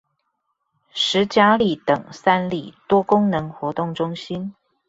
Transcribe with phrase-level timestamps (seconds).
[0.95, 4.55] 十甲里等三里多功能活動中心